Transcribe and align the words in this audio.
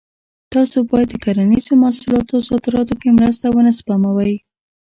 تاسو 0.53 0.77
باید 0.91 1.07
د 1.11 1.15
کرنیزو 1.23 1.73
محصولاتو 1.83 2.35
صادراتو 2.47 2.93
کې 3.01 3.09
مرسته 3.19 3.45
ونه 3.49 3.71
سپموئ. 3.79 4.33